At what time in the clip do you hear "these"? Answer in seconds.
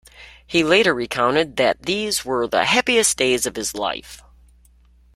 1.83-2.25